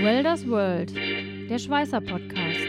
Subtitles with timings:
[0.00, 2.68] Welders World, der Schweißer Podcast.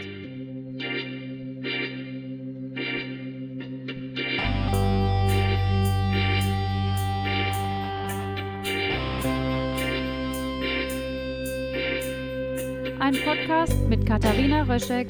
[12.98, 15.08] Ein Podcast mit Katharina Röschek,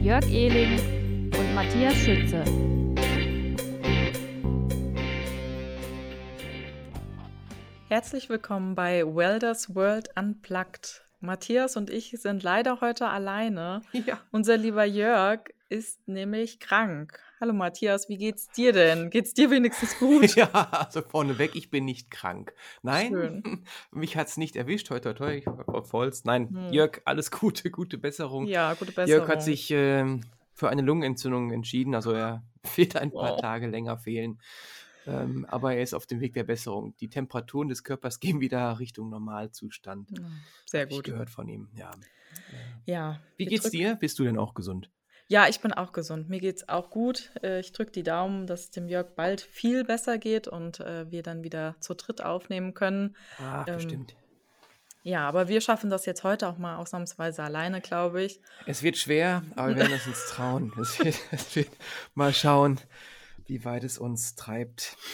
[0.00, 0.78] Jörg Ehling
[1.36, 2.44] und Matthias Schütze.
[7.88, 11.07] Herzlich willkommen bei Welders World Unplugged.
[11.20, 13.82] Matthias und ich sind leider heute alleine.
[13.92, 14.20] Ja.
[14.30, 17.18] Unser lieber Jörg ist nämlich krank.
[17.40, 19.10] Hallo Matthias, wie geht's dir denn?
[19.10, 20.34] Geht's dir wenigstens gut?
[20.36, 22.52] Ja, also vorneweg, ich bin nicht krank.
[22.82, 23.64] Nein, Schön.
[23.90, 24.90] mich hat's nicht erwischt.
[24.90, 26.12] Heute, heute, ich war.
[26.24, 26.72] Nein, Hm.
[26.72, 28.46] Jörg, alles Gute, gute Besserung.
[28.46, 29.08] Ja, gute Besserung.
[29.08, 30.22] Jörg hat sich ähm,
[30.54, 31.94] für eine Lungenentzündung entschieden.
[31.94, 32.42] Also er
[32.76, 33.40] wird ein paar Wow.
[33.40, 34.40] Tage länger fehlen.
[35.06, 36.94] Ähm, aber er ist auf dem Weg der Besserung.
[36.96, 40.08] Die Temperaturen des Körpers gehen wieder Richtung Normalzustand.
[40.66, 41.04] Sehr Hab Ich gut.
[41.04, 41.90] gehört von ihm, ja.
[42.84, 43.20] Ja.
[43.36, 43.94] Wie geht's drücken- dir?
[43.96, 44.90] Bist du denn auch gesund?
[45.30, 46.30] Ja, ich bin auch gesund.
[46.30, 47.30] Mir geht's auch gut.
[47.42, 51.10] Äh, Ich drücke die Daumen, dass es dem Jörg bald viel besser geht und äh,
[51.10, 53.14] wir dann wieder zu dritt aufnehmen können.
[53.38, 54.16] Ach, Ähm, bestimmt.
[55.02, 58.40] Ja, aber wir schaffen das jetzt heute auch mal ausnahmsweise alleine, glaube ich.
[58.66, 60.72] Es wird schwer, aber wir werden es uns trauen.
[60.80, 61.68] Es wird, es wird
[62.14, 62.80] mal schauen,
[63.48, 64.96] wie weit es uns treibt.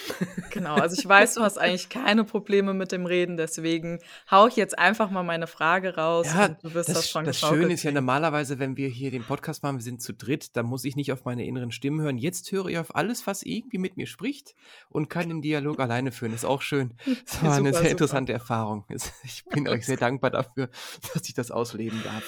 [0.51, 3.99] Genau, also ich weiß, du hast eigentlich keine Probleme mit dem Reden, deswegen
[4.31, 7.25] hau ich jetzt einfach mal meine Frage raus Ja, und du wirst das, das, schon
[7.25, 10.57] das Schöne ist ja normalerweise, wenn wir hier den Podcast machen, wir sind zu dritt,
[10.57, 12.19] dann muss ich nicht auf meine inneren Stimmen hören.
[12.19, 14.55] Jetzt höre ich auf alles, was irgendwie mit mir spricht
[14.91, 16.33] und kann den Dialog alleine führen.
[16.33, 16.95] ist auch schön.
[17.27, 17.91] Das war eine Super, sehr super.
[17.91, 18.85] interessante Erfahrung.
[19.25, 20.69] Ich bin euch sehr dankbar dafür,
[21.13, 22.23] dass ich das ausleben darf.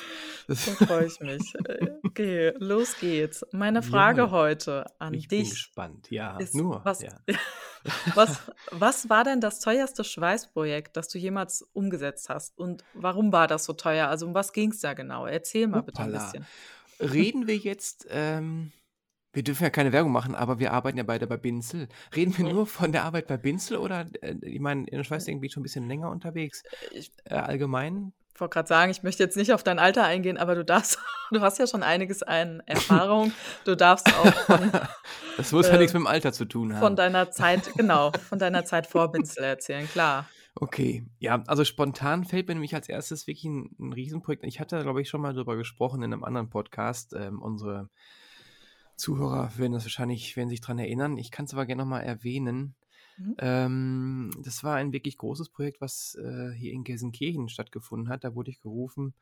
[0.49, 1.55] Das, Da freue ich mich.
[2.05, 3.45] Okay, los geht's.
[3.53, 5.53] Meine Frage Ja, heute an ich bin dich
[6.03, 6.11] gespannt.
[6.11, 6.85] Ja, ist, nur.
[6.85, 7.21] was, ja.
[8.15, 12.59] was, was war denn das teuerste Schweißprojekt, das du jemals umgesetzt hast?
[12.59, 14.09] Und warum war das so teuer?
[14.09, 15.27] Also um was ging es da genau?
[15.27, 16.25] Erzähl mal bitte ein Hoppala.
[16.25, 16.47] bisschen.
[17.01, 18.73] Reden wir jetzt, ähm,
[19.33, 21.89] wir dürfen ja keine Werbung machen, aber wir arbeiten ja beide bei Binzel.
[22.15, 25.29] Reden wir nur von der Arbeit bei Binzel oder, äh, ich meine, in der Schweiz
[25.29, 26.63] irgendwie schon ein bisschen länger unterwegs?
[26.91, 28.13] Ich Äh, allgemein?
[28.41, 30.99] Wollte gerade sagen, ich möchte jetzt nicht auf dein Alter eingehen, aber du darfst,
[31.31, 33.33] du hast ja schon einiges an Erfahrung.
[33.65, 34.71] Du darfst auch von,
[35.37, 36.81] Das muss ja äh, nichts mit dem Alter zu tun haben.
[36.81, 40.29] von deiner Zeit, genau, von deiner Zeit vor Binzel erzählen, klar.
[40.55, 44.45] Okay, ja, also spontan fällt mir nämlich als erstes wirklich ein, ein Riesenprojekt.
[44.45, 47.13] Ich hatte, glaube ich, schon mal darüber gesprochen in einem anderen Podcast.
[47.13, 47.91] Ähm, unsere
[48.97, 51.19] Zuhörer werden das wahrscheinlich, werden sich daran erinnern.
[51.19, 52.75] Ich kann es aber gerne nochmal erwähnen.
[53.17, 53.35] Mhm.
[53.39, 58.25] Ähm, das war ein wirklich großes Projekt, was äh, hier in Gelsenkirchen stattgefunden hat.
[58.25, 59.15] Da wurde ich gerufen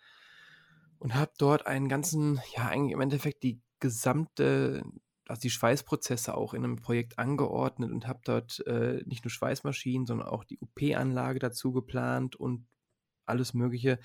[0.99, 4.83] und habe dort einen ganzen, ja, eigentlich im Endeffekt die gesamte,
[5.29, 10.07] also die Schweißprozesse auch in einem Projekt angeordnet und habe dort äh, nicht nur Schweißmaschinen,
[10.07, 12.67] sondern auch die UP-Anlage dazu geplant und
[13.27, 13.99] alles Mögliche.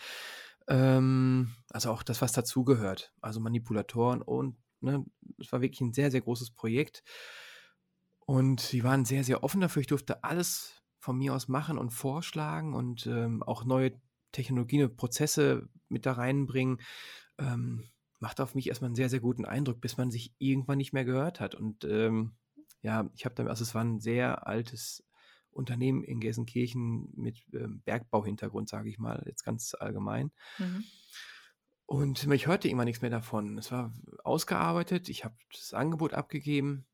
[0.68, 3.14] Ähm, also auch das, was dazugehört.
[3.22, 5.06] Also Manipulatoren und, ne,
[5.40, 7.04] es war wirklich ein sehr, sehr großes Projekt.
[8.30, 9.80] Und sie waren sehr, sehr offen dafür.
[9.80, 14.00] Ich durfte alles von mir aus machen und vorschlagen und ähm, auch neue
[14.32, 16.80] Technologien und Prozesse mit da reinbringen.
[17.40, 20.94] Ähm, macht auf mich erstmal einen sehr, sehr guten Eindruck, bis man sich irgendwann nicht
[20.94, 21.56] mehr gehört hat.
[21.56, 22.34] Und ähm,
[22.84, 25.04] ja, ich habe dann, also es war ein sehr altes
[25.50, 30.32] Unternehmen in Gelsenkirchen mit ähm, Bergbauhintergrund, sage ich mal, jetzt ganz allgemein.
[30.60, 30.84] Mhm.
[31.88, 33.58] Und ich hörte irgendwann nichts mehr davon.
[33.58, 33.92] Es war
[34.24, 36.86] ausgearbeitet, ich habe das Angebot abgegeben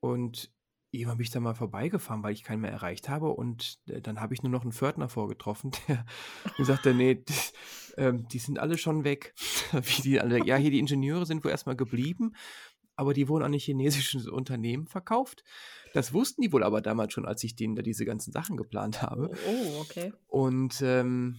[0.00, 0.50] und
[0.90, 3.28] irgendwann bin ich da mal vorbeigefahren, weil ich keinen mehr erreicht habe.
[3.28, 6.04] Und äh, dann habe ich nur noch einen Pförtner vorgetroffen, der
[6.58, 7.52] mir sagte, nee, das,
[7.96, 9.34] ähm, die sind alle schon weg.
[9.72, 12.34] Wie die alle, ja, hier die Ingenieure sind wohl erstmal geblieben,
[12.96, 15.44] aber die wurden an ein chinesisches Unternehmen verkauft.
[15.92, 19.02] Das wussten die wohl aber damals schon, als ich denen da diese ganzen Sachen geplant
[19.02, 19.30] habe.
[19.48, 20.12] Oh, okay.
[20.26, 21.38] Und ähm,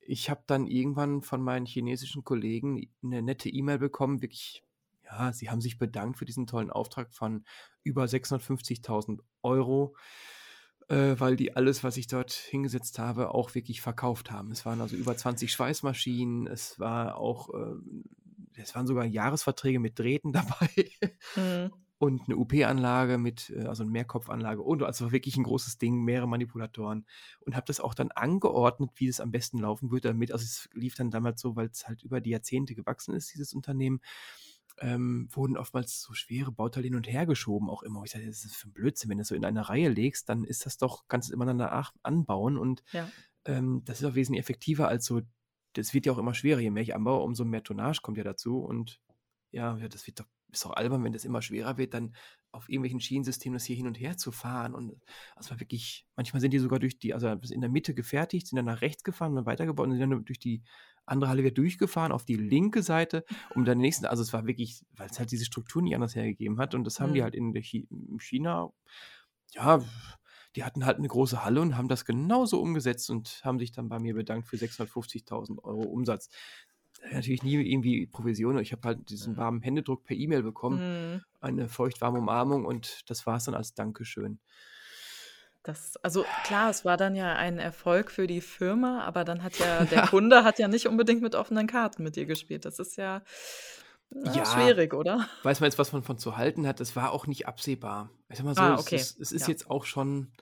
[0.00, 4.62] ich habe dann irgendwann von meinen chinesischen Kollegen eine nette E-Mail bekommen, wirklich,
[5.10, 7.44] ja, sie haben sich bedankt für diesen tollen Auftrag von
[7.82, 9.96] über 650.000 Euro,
[10.88, 14.50] äh, weil die alles, was ich dort hingesetzt habe, auch wirklich verkauft haben.
[14.50, 18.04] Es waren also über 20 Schweißmaschinen, es war auch, ähm,
[18.56, 20.68] es waren sogar Jahresverträge mit Drähten dabei
[21.36, 21.70] Mhm.
[21.98, 26.28] und eine UP-Anlage mit, äh, also eine Mehrkopfanlage und also wirklich ein großes Ding, mehrere
[26.28, 27.06] Manipulatoren
[27.40, 30.32] und habe das auch dann angeordnet, wie es am besten laufen würde damit.
[30.32, 33.52] Also es lief dann damals so, weil es halt über die Jahrzehnte gewachsen ist, dieses
[33.52, 34.00] Unternehmen,
[34.80, 38.02] ähm, wurden oftmals so schwere Bauteile hin und her geschoben, auch immer.
[38.04, 40.28] Ich sage, das ist für ein Blödsinn, wenn du das so in eine Reihe legst,
[40.28, 43.10] dann ist das doch, kannst du immer danach anbauen und Ja.
[43.44, 45.20] ähm, das ist auch wesentlich effektiver als so,
[45.74, 48.24] das wird ja auch immer schwerer, je mehr ich anbaue, umso mehr Tonnage kommt ja
[48.24, 49.00] dazu und
[49.50, 52.14] ja, das wird doch ist auch albern, wenn das immer schwerer wird, dann
[52.52, 54.74] auf irgendwelchen Schienensystemen das hier hin und her zu fahren.
[54.74, 54.94] Und
[55.36, 58.64] also wirklich, manchmal sind die sogar durch die, also in der Mitte gefertigt, sind dann
[58.64, 60.62] nach rechts gefahren, dann weitergebaut und sind dann durch die
[61.10, 63.24] andere Halle wieder durchgefahren auf die linke Seite,
[63.54, 66.14] um dann den nächsten, also es war wirklich, weil es halt diese Struktur nicht anders
[66.14, 67.14] hergegeben hat und das haben mhm.
[67.14, 67.52] die halt in
[68.20, 68.70] China,
[69.54, 69.80] ja,
[70.56, 73.88] die hatten halt eine große Halle und haben das genauso umgesetzt und haben sich dann
[73.88, 76.28] bei mir bedankt für 650.000 Euro Umsatz.
[77.12, 78.58] Natürlich nie irgendwie Provision.
[78.58, 79.36] Ich habe halt diesen mhm.
[79.36, 81.20] warmen Händedruck per E-Mail bekommen, mhm.
[81.40, 84.40] eine feuchtwarme Umarmung und das war es dann als Dankeschön.
[85.68, 89.58] Das, also klar, es war dann ja ein Erfolg für die Firma, aber dann hat
[89.58, 92.64] ja der Kunde hat ja nicht unbedingt mit offenen Karten mit dir gespielt.
[92.64, 93.20] Das ist ja,
[94.08, 95.28] na, ja, schwierig, oder?
[95.42, 96.80] Weiß man jetzt, was man von zu halten hat?
[96.80, 98.08] Das war auch nicht absehbar.
[98.30, 98.94] Ich sag mal so, ah, okay.
[98.94, 99.48] es ist, es ist ja.
[99.48, 100.32] jetzt auch schon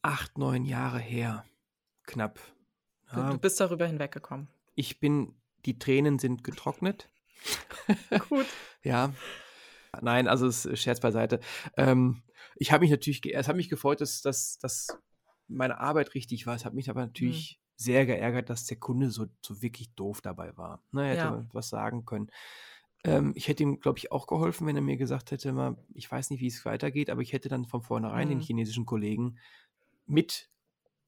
[0.00, 1.44] acht, neun Jahre her.
[2.04, 2.40] Knapp.
[3.14, 3.32] Ja.
[3.32, 4.48] Du bist darüber hinweggekommen.
[4.76, 5.34] Ich bin,
[5.66, 7.10] die Tränen sind getrocknet.
[8.30, 8.46] Gut.
[8.82, 9.12] ja.
[10.02, 11.40] Nein, also es Scherz beiseite.
[11.76, 12.22] Ähm,
[12.56, 14.88] ich habe mich natürlich, es hat mich gefreut, dass, dass, dass
[15.48, 16.54] meine Arbeit richtig war.
[16.54, 17.72] Es hat mich aber natürlich mhm.
[17.76, 20.82] sehr geärgert, dass der Kunde so, so wirklich doof dabei war.
[20.92, 21.46] Ne, er hätte ja.
[21.52, 22.30] was sagen können.
[23.04, 26.10] Ähm, ich hätte ihm, glaube ich, auch geholfen, wenn er mir gesagt hätte, mal, ich
[26.10, 28.32] weiß nicht, wie es weitergeht, aber ich hätte dann von vornherein mhm.
[28.32, 29.38] den chinesischen Kollegen
[30.06, 30.50] mit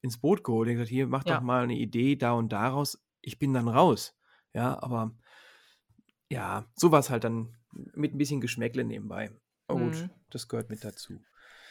[0.01, 1.35] ins Boot geholt und gesagt, hier, mach ja.
[1.35, 3.03] doch mal eine Idee da und daraus.
[3.21, 4.15] Ich bin dann raus.
[4.53, 5.11] Ja, aber
[6.29, 7.55] ja, so war es halt dann
[7.93, 9.31] mit ein bisschen Geschmäckle nebenbei.
[9.67, 9.91] Aber mhm.
[9.91, 11.21] gut, das gehört mit dazu.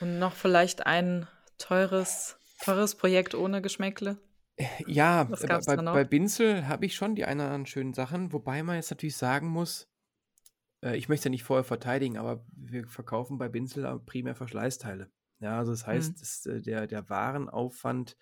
[0.01, 1.27] Und noch vielleicht ein
[1.59, 4.19] teures, teures Projekt ohne Geschmäckle?
[4.87, 8.77] Ja, bei, bei Binzel habe ich schon die ein oder anderen schönen Sachen, wobei man
[8.77, 9.87] jetzt natürlich sagen muss,
[10.83, 15.11] äh, ich möchte es ja nicht vorher verteidigen, aber wir verkaufen bei Binzel primär Verschleißteile.
[15.41, 16.17] Ja, also das heißt, mhm.
[16.19, 18.17] das, äh, der, der Warenaufwand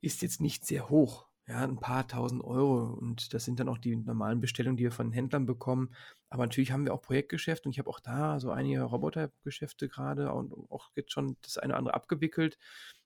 [0.00, 1.26] ist jetzt nicht sehr hoch.
[1.46, 2.94] Ja, ein paar tausend Euro.
[2.94, 5.94] Und das sind dann auch die normalen Bestellungen, die wir von Händlern bekommen.
[6.34, 10.32] Aber natürlich haben wir auch Projektgeschäft und ich habe auch da so einige Robotergeschäfte gerade
[10.32, 12.58] und auch jetzt schon das eine oder andere abgewickelt.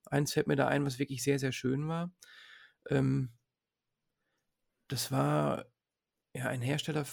[0.06, 2.10] Eins fällt mir da ein, was wirklich sehr, sehr schön war.
[2.88, 3.34] Ähm,
[4.88, 5.66] das war
[6.32, 7.04] ja ein Hersteller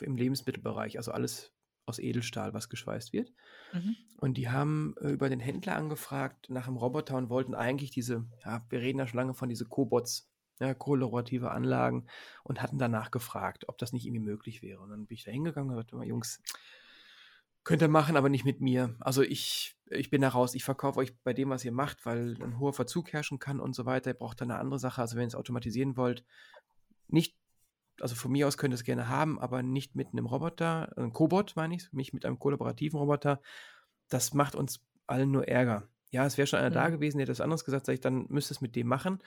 [0.00, 1.52] im Lebensmittelbereich, also alles
[1.86, 3.32] aus Edelstahl, was geschweißt wird.
[3.72, 3.94] Mhm.
[4.16, 8.26] Und die haben äh, über den Händler angefragt nach einem Roboter und wollten eigentlich diese,
[8.44, 10.29] ja, wir reden ja schon lange von diese Cobots
[10.60, 12.06] ja, kollaborative Anlagen
[12.44, 14.80] und hatten danach gefragt, ob das nicht irgendwie möglich wäre.
[14.80, 16.42] Und dann bin ich da hingegangen und gesagt, Jungs,
[17.64, 18.94] könnt ihr machen, aber nicht mit mir.
[19.00, 22.36] Also ich, ich bin da raus, ich verkaufe euch bei dem, was ihr macht, weil
[22.42, 24.10] ein hoher Verzug herrschen kann und so weiter.
[24.10, 25.00] Ihr braucht dann eine andere Sache.
[25.00, 26.24] Also wenn ihr es automatisieren wollt,
[27.08, 27.36] nicht,
[28.00, 31.12] also von mir aus könnt ihr es gerne haben, aber nicht mit einem Roboter, einem
[31.12, 33.40] Cobot meine ich, mich mit einem kollaborativen Roboter.
[34.08, 35.88] Das macht uns allen nur Ärger.
[36.10, 36.74] Ja, es wäre schon einer mhm.
[36.74, 39.22] da gewesen, der das anderes gesagt, sag ich, dann müsst ihr es mit dem machen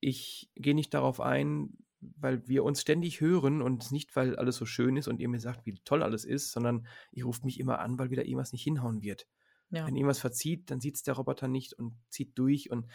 [0.00, 4.64] ich gehe nicht darauf ein, weil wir uns ständig hören und nicht, weil alles so
[4.64, 7.78] schön ist und ihr mir sagt, wie toll alles ist, sondern ich rufe mich immer
[7.80, 9.28] an, weil wieder irgendwas nicht hinhauen wird.
[9.70, 9.86] Ja.
[9.86, 12.86] Wenn irgendwas verzieht, dann sieht es der Roboter nicht und zieht durch und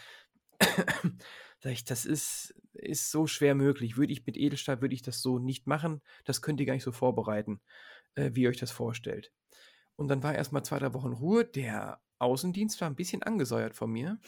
[1.60, 3.96] sag ich, das ist, ist so schwer möglich.
[3.96, 6.02] Würde ich mit Edelstahl, würde ich das so nicht machen.
[6.24, 7.60] Das könnt ihr gar nicht so vorbereiten,
[8.14, 9.32] äh, wie ihr euch das vorstellt.
[9.94, 11.44] Und dann war erstmal zwei, drei Wochen Ruhe.
[11.44, 14.18] Der Außendienst war ein bisschen angesäuert von mir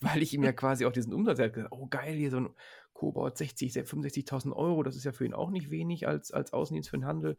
[0.00, 2.38] weil ich ihm ja quasi auch diesen Umsatz, er hat gesagt, oh geil, hier so
[2.38, 2.50] ein
[2.94, 6.90] Cobalt 60, 65.000 Euro, das ist ja für ihn auch nicht wenig als, als Außendienst
[6.90, 7.36] für den Handel.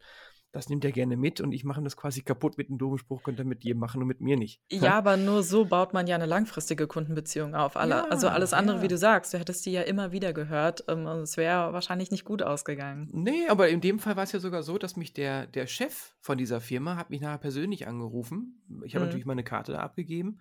[0.52, 3.22] Das nimmt er gerne mit und ich mache das quasi kaputt mit einem doofen Spruch,
[3.22, 4.62] könnt ihr mit jedem machen und mit mir nicht.
[4.70, 7.76] Ja, aber nur so baut man ja eine langfristige Kundenbeziehung auf.
[7.76, 8.82] Alle, ja, also alles andere, ja.
[8.82, 12.10] wie du sagst, du hättest die ja immer wieder gehört ähm, und es wäre wahrscheinlich
[12.10, 13.10] nicht gut ausgegangen.
[13.12, 16.14] Nee, aber in dem Fall war es ja sogar so, dass mich der, der Chef
[16.20, 18.62] von dieser Firma hat mich nachher persönlich angerufen.
[18.84, 19.08] Ich habe mhm.
[19.08, 20.40] natürlich meine Karte da abgegeben.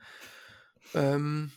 [0.94, 1.52] Ähm,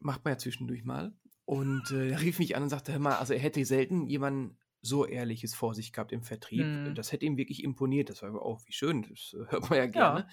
[0.00, 1.12] macht man ja zwischendurch mal.
[1.44, 4.58] Und äh, er rief mich an und sagte, hör mal, also er hätte selten jemanden
[4.80, 6.64] so Ehrliches vor sich gehabt im Vertrieb.
[6.64, 6.94] Mhm.
[6.94, 8.10] Das hätte ihm wirklich imponiert.
[8.10, 10.28] Das war aber auch, wie schön, das äh, hört man ja gerne.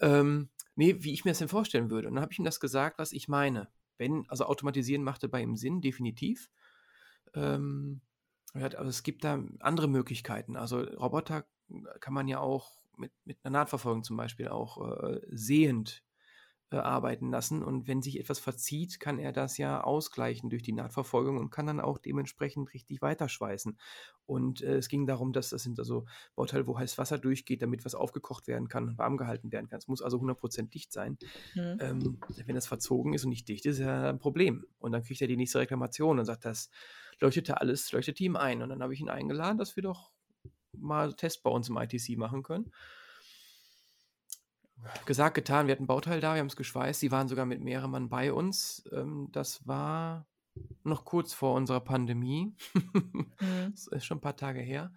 [0.00, 0.20] Ja.
[0.20, 2.08] Ähm, nee, wie ich mir das denn vorstellen würde.
[2.08, 3.68] Und dann habe ich ihm das gesagt, was ich meine.
[3.98, 6.50] Wenn, also automatisieren machte bei ihm Sinn, definitiv.
[7.34, 8.00] Ähm,
[8.54, 10.56] also es gibt da andere Möglichkeiten.
[10.56, 11.46] Also Roboter
[12.00, 16.02] kann man ja auch mit, mit einer Nahtverfolgung zum Beispiel auch äh, sehend
[16.72, 17.62] äh, arbeiten lassen.
[17.62, 21.66] Und wenn sich etwas verzieht, kann er das ja ausgleichen durch die Nahtverfolgung und kann
[21.66, 23.78] dann auch dementsprechend richtig weiterschweißen.
[24.26, 27.84] Und äh, es ging darum, dass das sind also Bauteile, wo heißes Wasser durchgeht, damit
[27.84, 29.78] was aufgekocht werden kann, warm gehalten werden kann.
[29.78, 31.18] Es muss also 100% dicht sein.
[31.54, 31.78] Mhm.
[31.80, 34.64] Ähm, wenn das verzogen ist und nicht dicht ist, ist ja ein Problem.
[34.78, 36.70] Und dann kriegt er die nächste Reklamation und sagt, das
[37.20, 38.62] leuchtete alles, leuchtete ihm ein.
[38.62, 40.12] Und dann habe ich ihn eingeladen, dass wir doch
[40.72, 42.72] mal Test bei uns im ITC machen können
[45.06, 45.66] gesagt, getan.
[45.66, 47.00] Wir hatten ein Bauteil da, wir haben es geschweißt.
[47.00, 48.84] Sie waren sogar mit mehreren Mann bei uns.
[48.92, 50.26] Ähm, das war
[50.84, 52.54] noch kurz vor unserer Pandemie.
[52.74, 53.32] mhm.
[53.72, 54.92] Das ist schon ein paar Tage her.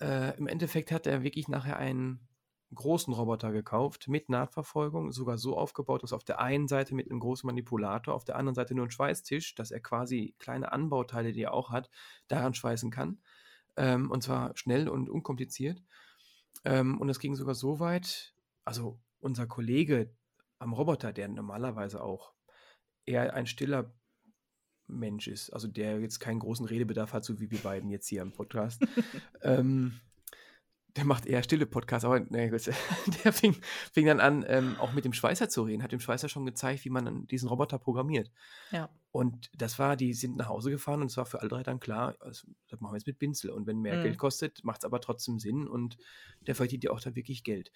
[0.00, 2.28] Äh, Im Endeffekt hat er wirklich nachher einen
[2.74, 7.20] großen Roboter gekauft mit Nahtverfolgung, sogar so aufgebaut, dass auf der einen Seite mit einem
[7.20, 11.42] großen Manipulator, auf der anderen Seite nur ein Schweißtisch, dass er quasi kleine Anbauteile, die
[11.42, 11.90] er auch hat,
[12.28, 13.20] daran schweißen kann.
[13.76, 15.82] Ähm, und zwar schnell und unkompliziert.
[16.64, 20.14] Ähm, und es ging sogar so weit, also unser Kollege
[20.58, 22.34] am Roboter, der normalerweise auch
[23.06, 23.92] eher ein stiller
[24.86, 28.22] Mensch ist, also der jetzt keinen großen Redebedarf hat, so wie wir beiden jetzt hier
[28.22, 28.82] am Podcast,
[29.42, 29.98] ähm,
[30.96, 32.66] der macht eher stille Podcasts, aber nee, gut,
[33.24, 33.56] der fing,
[33.92, 36.84] fing dann an, ähm, auch mit dem Schweißer zu reden, hat dem Schweißer schon gezeigt,
[36.84, 38.30] wie man diesen Roboter programmiert.
[38.70, 38.90] Ja.
[39.10, 41.80] Und das war, die sind nach Hause gefahren und es war für alle drei dann
[41.80, 43.50] klar, also, das machen wir jetzt mit Binzel.
[43.50, 44.02] Und wenn mehr Mhm.
[44.02, 45.96] Geld kostet, macht es aber trotzdem Sinn und
[46.46, 47.72] der verdient ja auch da wirklich Geld.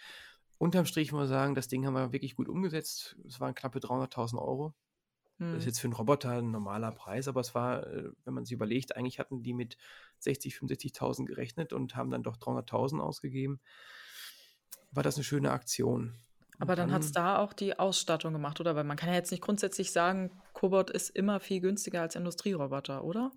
[0.59, 3.17] Unterm Strich muss man sagen, das Ding haben wir wirklich gut umgesetzt.
[3.27, 4.75] Es waren knappe 300.000 Euro.
[5.51, 5.67] Das ist Hm.
[5.67, 8.97] jetzt für einen Roboter ein normaler Preis, aber es war, äh, wenn man sich überlegt,
[8.97, 9.77] eigentlich hatten die mit
[10.19, 13.61] 60, 65.000 gerechnet und haben dann doch 300.000 ausgegeben.
[14.91, 16.15] War das eine schöne Aktion.
[16.61, 18.75] Aber dann hat es dann, da auch die Ausstattung gemacht, oder?
[18.75, 23.05] Weil man kann ja jetzt nicht grundsätzlich sagen, Cobot ist immer viel günstiger als Industrieroboter,
[23.05, 23.31] oder?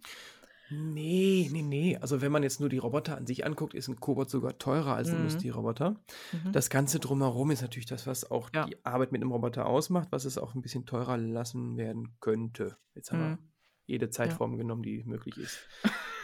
[0.72, 1.98] Nee, nee, nee.
[1.98, 4.96] Also wenn man jetzt nur die Roboter an sich anguckt, ist ein Cobot sogar teurer
[4.96, 5.22] als ein Mhm.
[5.26, 6.00] Industrieroboter.
[6.32, 6.52] Mhm.
[6.52, 8.66] Das Ganze drumherum ist natürlich das, was auch Ja.
[8.66, 12.78] die Arbeit mit einem Roboter ausmacht, was es auch ein bisschen teurer lassen werden könnte.
[12.96, 13.38] Jetzt haben wir Mhm.
[13.86, 14.12] jede Ja.
[14.12, 15.60] Zeitform genommen, die möglich ist.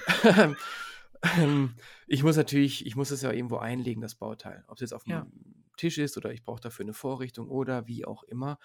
[1.36, 1.74] Ähm,
[2.06, 4.64] ich muss natürlich, ich muss es ja irgendwo einlegen, das Bauteil.
[4.68, 5.28] Ob es jetzt auf dem Ja.
[5.76, 8.60] Tisch ist oder ich brauche dafür eine Vorrichtung oder wie auch immer.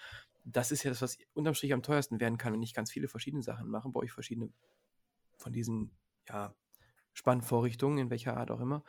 [0.45, 3.07] Das ist ja das, was unterm Strich am teuersten werden kann, wenn ich ganz viele
[3.07, 4.49] verschiedene Sachen mache, brauche ich verschiedene
[5.43, 5.91] von diesen,
[6.27, 6.55] ja,
[7.13, 8.83] Spannvorrichtungen, in welcher Art auch immer.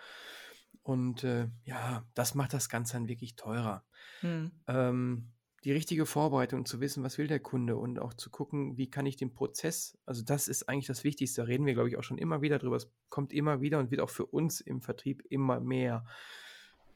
[0.83, 3.85] Und äh, ja, das macht das Ganze dann wirklich teurer.
[4.21, 4.51] Hm.
[4.67, 5.33] Ähm,
[5.65, 9.07] die richtige Vorbereitung, zu wissen, was will der Kunde und auch zu gucken, wie kann
[9.07, 12.03] ich den Prozess, also das ist eigentlich das Wichtigste, da reden wir, glaube ich, auch
[12.03, 12.77] schon immer wieder drüber.
[12.77, 16.05] Es kommt immer wieder und wird auch für uns im Vertrieb immer mehr.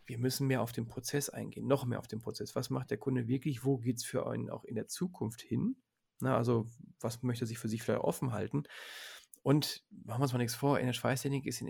[0.04, 2.54] Wir müssen mehr auf den Prozess eingehen, noch mehr auf den Prozess.
[2.54, 3.64] Was macht der Kunde wirklich?
[3.64, 5.76] Wo geht es für einen auch in der Zukunft hin?
[6.20, 6.66] Na, also,
[7.00, 8.64] was möchte er sich für sich vielleicht offen halten?
[9.42, 11.64] Und machen wir uns mal nichts vor, in der Schweißtechnik ist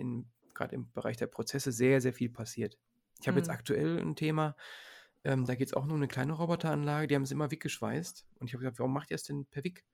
[0.53, 2.77] gerade im Bereich der Prozesse sehr, sehr viel passiert.
[3.21, 3.53] Ich habe jetzt Hm.
[3.53, 4.55] aktuell ein Thema,
[5.23, 8.25] ähm, da geht es auch nur um eine kleine Roboteranlage, die haben es immer weggeschweißt.
[8.39, 9.85] Und ich habe gesagt, warum macht ihr es denn per Wick?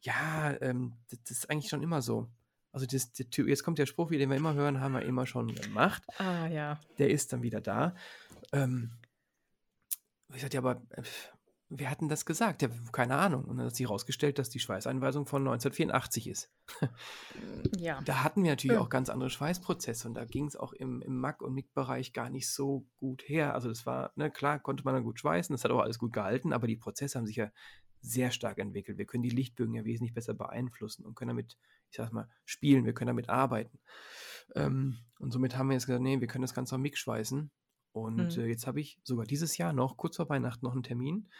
[0.00, 2.28] Ja, ähm, das, das ist eigentlich schon immer so.
[2.72, 5.26] Also das, Ty- jetzt kommt der Spruch, wie den wir immer hören, haben wir immer
[5.26, 6.02] schon gemacht.
[6.18, 6.80] Ah, ja.
[6.98, 7.94] Der ist dann wieder da.
[8.52, 8.90] Ähm,
[10.34, 10.82] ich sagte, ja, aber
[11.74, 12.62] äh, wer hat denn das gesagt?
[12.62, 13.44] Ja, keine Ahnung.
[13.44, 16.50] Und dann hat sich herausgestellt, dass die Schweißeinweisung von 1984 ist.
[17.78, 18.00] Ja.
[18.04, 18.80] Da hatten wir natürlich Ja.
[18.80, 22.30] auch ganz andere Schweißprozesse und da ging es auch im, im Mac- und MIG-Bereich gar
[22.30, 23.54] nicht so gut her.
[23.54, 26.12] Also das war, ne, klar, konnte man dann gut schweißen, das hat auch alles gut
[26.12, 27.50] gehalten, aber die Prozesse haben sich ja
[28.00, 28.98] sehr stark entwickelt.
[28.98, 31.56] Wir können die Lichtbögen ja wesentlich besser beeinflussen und können damit,
[31.90, 33.78] ich sag mal, spielen, wir können damit arbeiten.
[34.54, 37.50] Ähm, und somit haben wir jetzt gesagt, nee, wir können das Ganze am MIG schweißen.
[37.92, 38.42] Und Mhm.
[38.42, 41.30] äh, jetzt habe ich sogar dieses Jahr noch, kurz vor Weihnachten, noch einen Termin.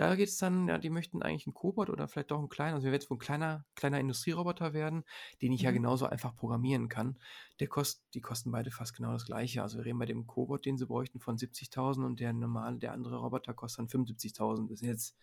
[0.00, 2.72] Da geht es dann, ja, die möchten eigentlich einen Cobot oder vielleicht doch einen kleinen,
[2.72, 5.04] also wir werden jetzt wohl ein kleiner, kleiner Industrieroboter werden,
[5.42, 5.74] den ich ja Mhm.
[5.74, 7.18] genauso einfach programmieren kann.
[7.60, 9.60] Der kost, die kosten beide fast genau das gleiche.
[9.62, 12.92] Also wir reden bei dem Cobot, den sie bräuchten, von 70.000 und der normale, der
[12.94, 14.70] andere Roboter kostet dann 75.000.
[14.70, 15.18] Das ist jetzt,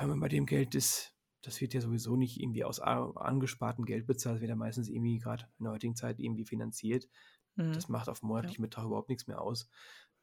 [0.00, 4.06] wenn man bei dem Geld ist, das wird ja sowieso nicht irgendwie aus angespartem Geld
[4.06, 7.10] bezahlt, das wird ja meistens irgendwie gerade in der heutigen Zeit irgendwie finanziert.
[7.58, 7.72] Hm.
[7.74, 9.68] Das macht auf monatlichen Betrag überhaupt nichts mehr aus.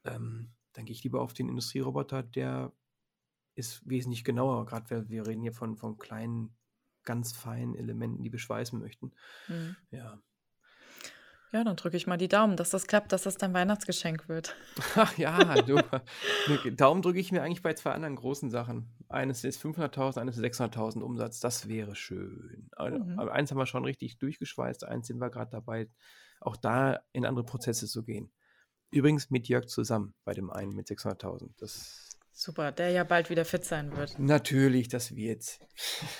[0.05, 2.73] Ähm, dann gehe ich lieber auf den Industrieroboter, der
[3.55, 6.55] ist wesentlich genauer, gerade weil wir reden hier von, von kleinen,
[7.03, 9.11] ganz feinen Elementen, die wir schweißen möchten.
[9.47, 9.75] Hm.
[9.91, 10.21] Ja.
[11.53, 14.55] Ja, dann drücke ich mal die Daumen, dass das klappt, dass das dein Weihnachtsgeschenk wird.
[14.95, 15.75] Ach ja, du.
[15.75, 18.87] ne, Daumen drücke ich mir eigentlich bei zwei anderen großen Sachen.
[19.09, 21.41] Eines ist 500.000, eines ist 600.000 Umsatz.
[21.41, 22.69] Das wäre schön.
[22.77, 23.19] Aber Mhm.
[23.19, 25.89] aber eins haben wir schon richtig durchgeschweißt, eins sind wir gerade dabei,
[26.39, 28.31] auch da in andere Prozesse zu gehen.
[28.89, 31.49] Übrigens mit Jörg zusammen bei dem einen mit 600.000.
[31.57, 32.10] Das
[32.43, 34.17] Super, der ja bald wieder fit sein wird.
[34.17, 35.59] natürlich, das wird's.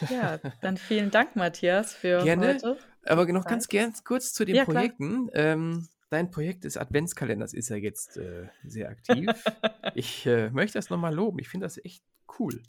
[0.07, 2.49] Ja, dann vielen Dank, Matthias, für Gerne.
[2.53, 2.77] heute.
[3.05, 4.65] Aber noch ganz ganz kurz zu den Ja.
[4.65, 5.31] Projekten.
[5.33, 9.29] Ähm, dein Projekt des Adventskalenders ist ja jetzt äh, sehr aktiv.
[9.95, 11.39] ich äh, möchte das nochmal loben.
[11.39, 12.03] Ich finde das echt
[12.37, 12.61] cool.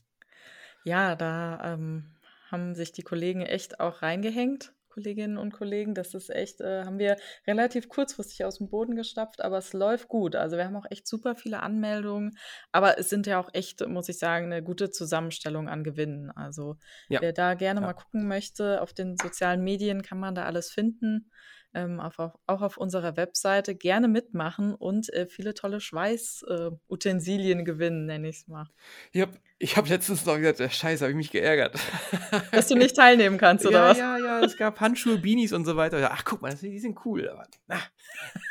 [0.83, 2.07] Ja, da ähm,
[2.51, 5.95] haben sich die Kollegen echt auch reingehängt, Kolleginnen und Kollegen.
[5.95, 10.09] Das ist echt, äh, haben wir relativ kurzfristig aus dem Boden gestapft, aber es läuft
[10.09, 10.37] gut.
[10.37, 12.37] Also wir haben auch echt super viele Anmeldungen,
[12.73, 16.31] aber es sind ja auch echt, muss ich sagen, eine gute Zusammenstellung an Gewinnen.
[16.31, 16.77] Also
[17.09, 17.21] Ja.
[17.21, 17.87] wer da gerne Ja.
[17.87, 21.31] mal gucken möchte, auf den sozialen Medien kann man da alles finden.
[21.75, 28.05] Ähm, auf, auch auf unserer Webseite gerne mitmachen und äh, viele tolle Schweißutensilien äh, gewinnen,
[28.05, 28.69] nenne ich es mal.
[29.13, 29.27] Ja,
[29.63, 31.79] Ich habe letztens noch gesagt, scheiße, habe ich mich geärgert.
[32.51, 33.99] Dass du nicht teilnehmen kannst, oder ja, was?
[33.99, 36.11] Ja, ja, es gab Handschuhe, Beanies und so weiter.
[36.13, 37.29] Ach, guck mal, die sind cool.
[37.29, 37.47] Aber,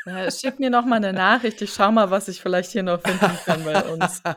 [0.06, 1.60] ja, schick mir noch mal eine Nachricht.
[1.60, 4.22] Ich schau mal, was ich vielleicht hier noch finden kann bei uns.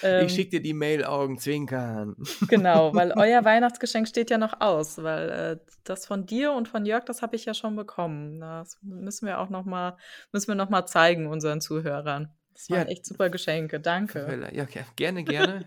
[0.00, 2.14] Ähm, ich schicke dir die Mail Augenzwinkern.
[2.46, 6.86] Genau, weil euer Weihnachtsgeschenk steht ja noch aus, weil äh, das von dir und von
[6.86, 8.38] Jörg, das habe ich ja schon bekommen.
[8.38, 9.96] Das müssen wir auch noch mal,
[10.30, 12.32] müssen wir noch mal zeigen unseren Zuhörern.
[12.54, 13.80] Das waren ja, echt super Geschenke.
[13.80, 14.50] Danke.
[14.52, 15.64] Ja, gerne, gerne.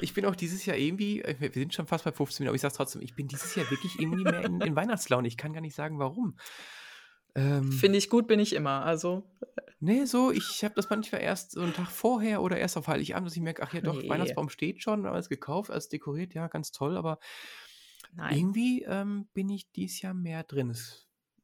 [0.00, 2.56] Ich bin auch dieses Jahr irgendwie, äh, wir sind schon fast bei 15 Minuten, aber
[2.56, 5.28] ich sage trotzdem, ich bin dieses Jahr wirklich irgendwie mehr in, in Weihnachtslaune.
[5.28, 6.36] Ich kann gar nicht sagen, warum.
[7.34, 8.84] Ähm, Finde ich gut, bin ich immer.
[8.84, 9.24] Also.
[9.80, 13.28] Nee, so, ich habe das manchmal erst so einen Tag vorher oder erst auf Heiligabend,
[13.28, 14.08] dass ich merke, ach ja doch, nee.
[14.08, 17.20] Weihnachtsbaum steht schon, alles gekauft, alles dekoriert, ja, ganz toll, aber
[18.12, 18.36] Nein.
[18.36, 20.76] irgendwie ähm, bin ich dieses Jahr mehr drin.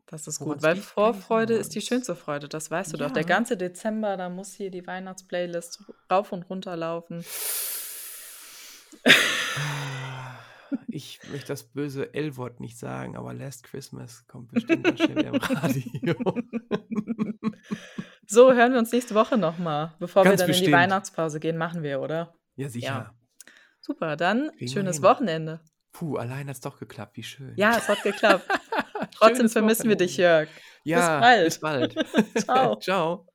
[0.06, 3.06] Das ist gut, weil Vorfreude ist die schönste Freude, das weißt du ja.
[3.06, 3.12] doch.
[3.12, 7.24] Der ganze Dezember, da muss hier die Weihnachtsplaylist rauf und runter laufen.
[10.88, 15.34] Ich möchte das böse L-Wort nicht sagen, aber Last Christmas kommt bestimmt ganz schnell im
[15.34, 15.82] Radio.
[18.26, 19.94] So, hören wir uns nächste Woche nochmal.
[19.98, 20.68] Bevor ganz wir dann bestimmt.
[20.68, 22.34] in die Weihnachtspause gehen, machen wir, oder?
[22.56, 22.86] Ja, sicher.
[22.86, 23.14] Ja.
[23.80, 25.60] Super, dann Kriegen schönes Wochenende.
[25.92, 27.52] Puh, allein hat es doch geklappt, wie schön.
[27.56, 28.48] Ja, es hat geklappt.
[29.14, 30.48] Trotzdem vermissen wir dich, Jörg.
[30.84, 31.94] Ja, bis bald.
[31.94, 32.38] Bis bald.
[32.44, 32.76] Ciao.
[32.76, 33.26] Ciao.